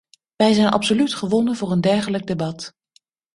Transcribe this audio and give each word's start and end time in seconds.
Wij 0.35 0.53
zijn 0.53 0.67
absoluut 0.69 1.13
gewonnen 1.15 1.55
voor 1.55 1.71
een 1.71 1.81
dergelijk 1.81 2.27
debat. 2.27 2.73